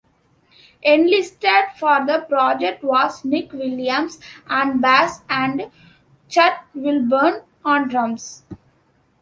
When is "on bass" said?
4.49-5.21